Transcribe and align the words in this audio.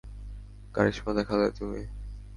কারিশমা 0.75 1.11
দেখালে 1.13 1.47
তুমি। 1.51 1.81